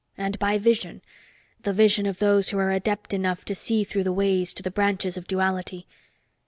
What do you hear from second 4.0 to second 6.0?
the Ways to the branches of Duality.